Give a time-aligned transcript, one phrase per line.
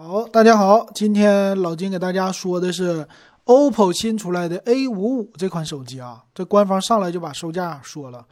[0.00, 3.04] 好，大家好，今天老金给大家说的是
[3.46, 8.24] OPPO 新出来的 A 五五这款手机啊，这官方上来就把售价说了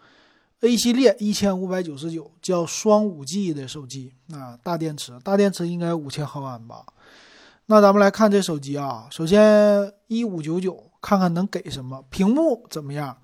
[0.60, 6.87] ，A 系列一千五百九十九，叫双五 G 的手机，啊，大电池，大电池应该五千毫安吧。
[7.67, 13.17] 那咱们来看这手机啊，首先一五九九，看看能给什么，屏幕怎么样，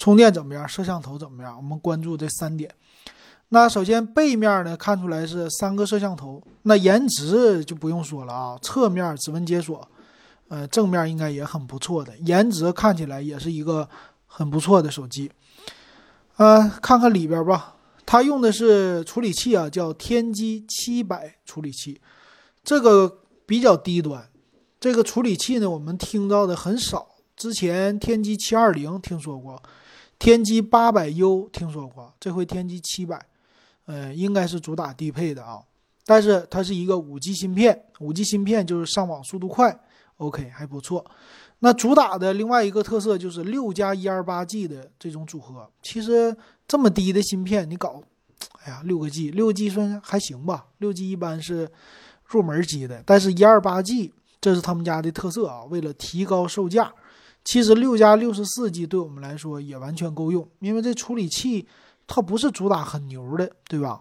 [0.00, 2.74] 充电怎么样，摄像头怎么样，我们关注这三点。
[3.50, 6.42] 那首先背面呢，看出来是三个摄像头。
[6.64, 9.88] 那颜值就不用说了啊，侧面指纹解锁，
[10.48, 13.88] 呃，正面应该也很不错的，颜值看起来也是一个
[14.26, 15.30] 很不错的手机。
[16.36, 21.98] 呃，看看里边吧，它用的是处理器啊，叫天玑七百处理器，
[22.62, 24.28] 这个比较低端。
[24.78, 29.62] 这个处理器呢，我们听到的很少，之前天玑七二零听说过，
[30.18, 33.24] 天玑八百 U 听说过，这回天玑七百。
[33.88, 35.62] 呃，应该是主打低配的啊，
[36.04, 39.80] 但是它是一个五 G 芯片，五 G 芯片就是上网速度快
[40.18, 41.02] ，OK 还不错。
[41.60, 45.66] 那主打的另外一个特色就是六加一二八 G 的这种组合。
[45.82, 46.36] 其实
[46.66, 48.02] 这么低的芯片，你搞，
[48.62, 51.66] 哎呀，六个 G，六 G 算还行吧，六 G 一般是
[52.26, 55.64] 入门机的，但是一二八 G 这是他们家的特色啊。
[55.64, 56.92] 为了提高售价，
[57.42, 61.66] 其实六加六十四 G 对我们来说也完全够用，因为这处理器。
[62.08, 64.00] 它不是主打很牛的，对吧？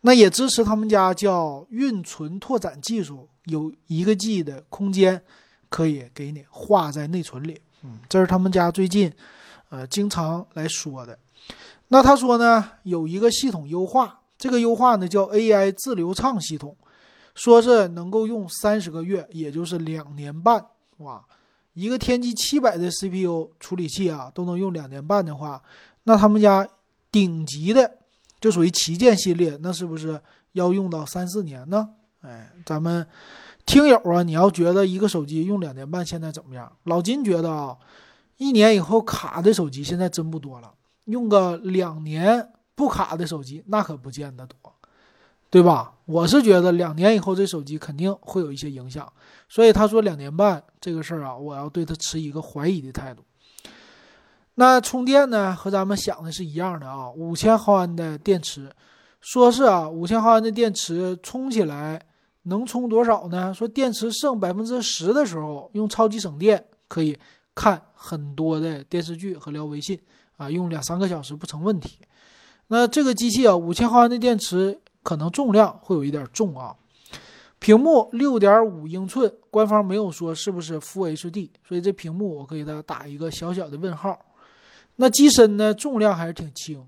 [0.00, 5.22] 那也支持他们家叫运存拓展技术，有一个 G 的空间
[5.68, 7.60] 可以给你画在内存里。
[7.82, 9.12] 嗯，这是他们家最近
[9.68, 11.18] 呃经常来说的。
[11.88, 16.74] 那他说呢，有一个系统优化，这个优化呢叫 AI 自流畅系统，
[17.34, 20.64] 说是能够用三十个月，也就是两年半。
[20.96, 21.22] 哇，
[21.74, 25.62] 一个天玑七百的 CPU 处理器啊，都能用两年半的话，
[26.04, 26.66] 那他们家。
[27.12, 27.98] 顶级的
[28.40, 30.20] 就属于旗舰系列，那是不是
[30.52, 31.90] 要用到三四年呢？
[32.22, 33.06] 哎，咱们
[33.66, 36.70] 听友啊，你要觉得一个手机用两年半现在怎么样？
[36.84, 37.76] 老金觉得啊，
[38.36, 40.72] 一年以后卡的手机现在真不多了，
[41.04, 44.56] 用个两年不卡的手机那可不见得多，
[45.50, 45.94] 对吧？
[46.06, 49.10] 我是觉得两年以后这手机肯定会有一些影响，
[49.48, 53.22] 所以他说两年半这个事儿啊，我要对他持一个怀疑的态度。
[54.60, 58.70] 那充电呢，和咱们想的是一样的啊，五千毫安的电池，
[59.22, 61.98] 说是啊，五千毫安的电池充起来
[62.42, 63.54] 能充多少呢？
[63.54, 67.18] 说电池剩百分之十的时候，用超级省电可以
[67.54, 69.98] 看很多的电视剧和聊微信
[70.36, 71.98] 啊，用两三个小时不成问题。
[72.66, 76.76] 那这个机器啊，五千毫安的电池可能重量会有一点重啊。
[77.58, 84.18] 屏幕六点五英寸，官方没有说是不是 Full HD，所以这屏幕我给它打一个小小的问号。
[85.00, 85.72] 那机身呢？
[85.72, 86.86] 重量还是挺轻，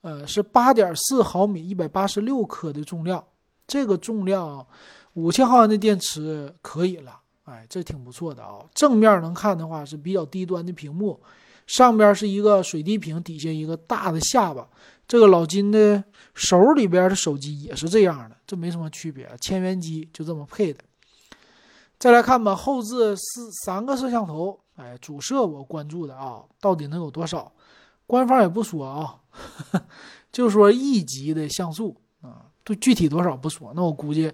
[0.00, 3.24] 呃，是八点四毫米，一百八十六克的重量。
[3.68, 4.66] 这个重量，
[5.12, 7.20] 五千毫安的电池可以了。
[7.44, 8.58] 哎，这挺不错的啊。
[8.74, 11.20] 正面能看的话是比较低端的屏幕，
[11.68, 14.68] 上边是一个水滴屏，底下一个大的下巴。
[15.06, 16.02] 这个老金的
[16.34, 20.80] 手里边的手机也是这样的，这没什么区别，千元机就这么配的。
[21.98, 24.58] 再来看吧，后置四三个摄像头。
[24.76, 27.50] 哎，主摄我关注的啊，到底能有多少？
[28.06, 29.16] 官方也不说啊，
[30.30, 33.72] 就说一级的像素啊，对，具体多少不说。
[33.74, 34.30] 那我估计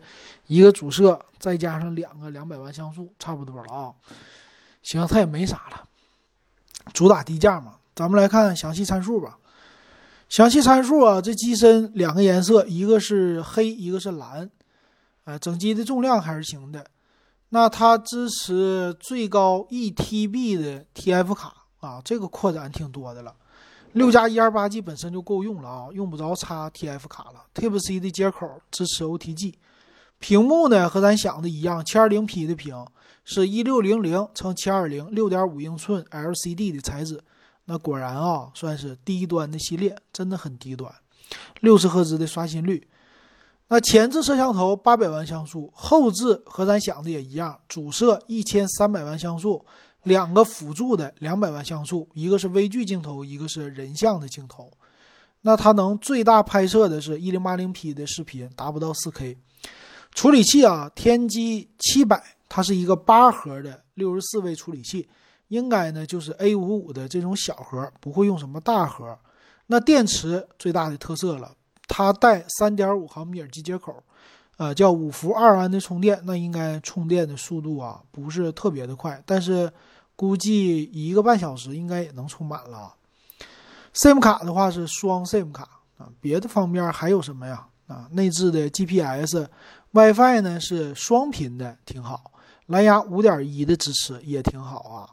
[0.48, 3.94] 一个主摄再加上两个两百万像素，差不多了啊。
[4.82, 5.88] 行，它也没啥了，
[6.92, 7.76] 主打低价嘛。
[7.94, 9.38] 咱们来看详细参数吧。
[10.28, 14.50] 详细参数啊，这机身两个颜色，一个是黑，一个是蓝。
[15.24, 16.84] 哎，整机的重量还是行的。
[17.54, 23.34] 那它支持最高一 TB 的 TF 卡啊，这个扩展挺多的了。
[23.92, 27.44] 六加一二八 G 本身就够用了啊，用不着插 TF 卡了。
[27.54, 29.52] Type C 的接口支持 OTG。
[30.18, 32.86] 屏幕呢和咱想的一样，720P 的屏
[33.22, 37.20] 是一六零零乘七二零，六点五英寸 LCD 的材质。
[37.66, 40.90] 那果然啊，算是低端的系列，真的很低端。
[41.60, 42.88] 六十赫兹的刷新率。
[43.72, 49.64] 那前置摄像头八百万像素，后置和咱想的也一样，主摄一千三百万像素，
[50.02, 54.70] 两个辅助的两百万像素，一个是微距镜头，一个是人像的镜头。
[55.40, 59.38] 那它能最大拍摄的是一零八零 P 的视频，达不到四 K。
[60.14, 65.08] 处理器啊，天玑七百，它是一个八核的六十四位处理器，
[65.48, 69.18] 应该呢就是 A 五五的这种小核，不会用什么大核。
[69.68, 71.52] 那电池最大的特色了。
[71.94, 74.02] 它带三点五毫米耳机接口，
[74.56, 79.70] 呃，叫五伏二安的充电，那应该充电的速度啊不是特别的快，但是
[80.16, 82.94] 估计一个半小时应该也能充满了。
[83.92, 85.68] SIM 卡的话是双 SIM 卡
[85.98, 87.66] 啊，别的方面还有什么呀？
[87.88, 89.46] 啊，内置的 GPS、
[89.90, 92.32] WiFi 呢是双频的，挺好。
[92.68, 95.10] 蓝牙五点一的支持也挺好啊。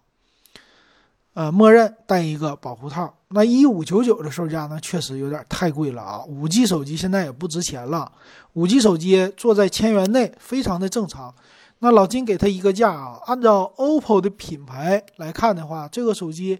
[1.34, 3.14] 呃，默认带一个保护套。
[3.30, 6.24] 那一五九九的售价呢，确实有点太贵了啊。
[6.26, 8.12] 五 G 手机现在也不值钱了，
[8.54, 11.34] 五 G 手机做在千元内非常的正常。
[11.80, 16.60] 那老金给他一个价啊，按照 OPPO 的品牌来看的话，这个手机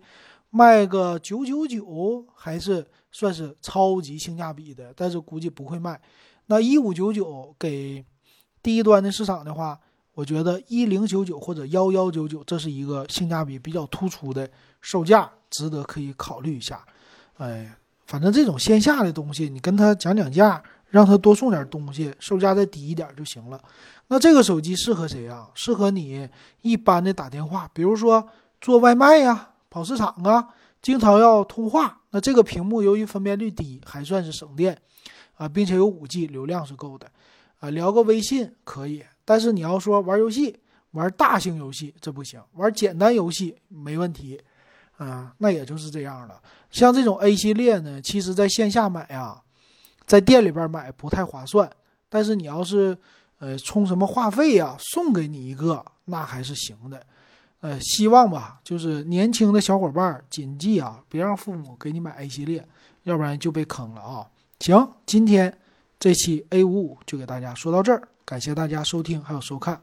[0.52, 6.00] 卖个九九九还是算是超级性价比的，但是估计不会卖。
[6.46, 8.06] 那一五九九给
[8.64, 9.78] 低端的市场的话，
[10.14, 14.50] 我觉得一零九九或者幺幺九九，这是一个性价比比较突出的
[14.82, 16.86] 售价，值得可以考虑一下。
[17.38, 17.74] 哎，
[18.06, 23.62] 反正这种线下的东西，你跟他讲讲价，让他多送点东西，售价再低一点就行了。
[24.08, 25.48] 那这个手机适合谁啊？
[25.54, 26.28] 适合你
[26.62, 28.28] 一般的打电话，比如说
[28.60, 30.50] 做外卖呀、跑市场啊，
[30.82, 32.02] 经常要通话。
[32.10, 34.78] 那这个屏幕由于分辨率低，还算是省电
[35.36, 37.10] 啊，并且有五 G 流量是够的
[37.60, 39.04] 啊，聊个微信可以。
[39.30, 40.58] 但是你要说玩游戏，
[40.94, 44.42] 玩大型游戏这不行，玩简单游戏没问题
[44.98, 46.42] 啊，那也就是这样了。
[46.72, 49.40] 像这种 A 系列呢，其实在线下买啊，
[50.08, 51.70] 在店里边买不太划算，
[52.10, 52.98] 但是你要是。
[53.42, 54.76] 呃，充什么话费呀？
[54.78, 57.02] 送给你一个，那还是行的。
[57.62, 62.68] 呃，希望吧，就是年轻的小伙伴谨记啊，别让父母给你买 A 系列，
[63.04, 64.28] 要不然就被坑了啊。
[64.60, 65.58] 行，今天
[66.00, 69.82] 这期 A 五五就给大家说到这儿，感谢大家收听还有收看。